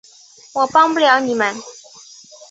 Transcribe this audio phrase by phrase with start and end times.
[0.53, 1.55] 我帮不了你们